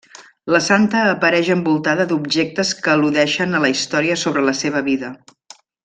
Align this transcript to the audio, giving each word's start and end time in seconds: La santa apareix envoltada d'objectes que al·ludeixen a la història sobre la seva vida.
La 0.53 0.61
santa 0.67 1.01
apareix 1.09 1.51
envoltada 1.55 2.07
d'objectes 2.13 2.73
que 2.85 2.95
al·ludeixen 2.95 3.55
a 3.55 3.63
la 3.67 3.73
història 3.77 4.19
sobre 4.27 4.49
la 4.51 4.57
seva 4.65 4.83
vida. 4.93 5.15